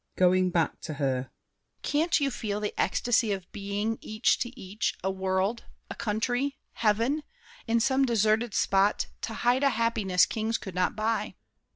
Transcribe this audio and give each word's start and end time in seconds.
[Going 0.15 0.49
back 0.49 0.81
to 0.81 0.95
her. 0.95 1.29
Can't 1.83 2.19
you 2.19 2.31
feel 2.31 2.59
The 2.59 2.73
ecstasy 2.75 3.31
of 3.33 3.45
being, 3.51 3.99
each 4.01 4.39
to 4.39 4.59
each, 4.59 4.95
a 5.03 5.11
world, 5.11 5.65
A 5.91 5.95
country, 5.95 6.57
heaven; 6.73 7.21
in 7.67 7.79
some 7.79 8.03
deserted 8.03 8.55
spot 8.55 9.05
To 9.21 9.35
hide 9.35 9.61
a 9.61 9.69
happiness 9.69 10.25
kings 10.25 10.57
could 10.57 10.73
not 10.73 10.95
buy. 10.95 11.35